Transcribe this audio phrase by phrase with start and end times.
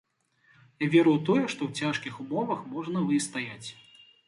[0.83, 3.67] Я веру ў тое, што ў цяжкіх умовах можна выстаяць.